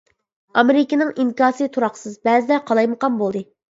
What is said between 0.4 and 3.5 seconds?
ئامېرىكىنىڭ ئىنكاسى تۇراقسىز، بەزىدە قالايمىقان بولدى.